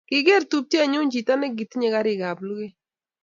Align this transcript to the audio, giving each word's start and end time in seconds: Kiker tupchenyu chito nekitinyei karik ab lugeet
Kiker 0.09 0.43
tupchenyu 0.49 0.99
chito 1.11 1.33
nekitinyei 1.37 1.93
karik 1.93 2.21
ab 2.29 2.39
lugeet 2.47 2.75